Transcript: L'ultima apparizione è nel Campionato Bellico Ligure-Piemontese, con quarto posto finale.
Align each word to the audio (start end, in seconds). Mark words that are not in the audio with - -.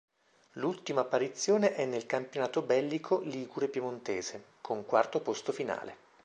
L'ultima 0.53 1.01
apparizione 1.01 1.75
è 1.75 1.85
nel 1.85 2.07
Campionato 2.07 2.63
Bellico 2.63 3.19
Ligure-Piemontese, 3.19 4.43
con 4.59 4.83
quarto 4.83 5.19
posto 5.21 5.51
finale. 5.51 5.95